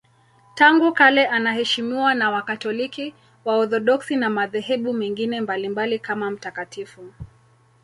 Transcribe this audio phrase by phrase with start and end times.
[0.55, 3.13] Tangu kale anaheshimiwa na Wakatoliki,
[3.45, 7.09] Waorthodoksi na madhehebu mengine mbalimbali kama mtakatifu.